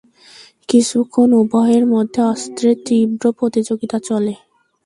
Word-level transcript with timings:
কিছুক্ষণ 0.69 1.29
উভয়ের 1.33 1.83
মধ্যে 1.93 2.21
অস্ত্রের 2.23 2.77
তীব্র 2.85 3.23
প্রতিযোগিতা 3.39 3.97
চলে। 4.07 4.33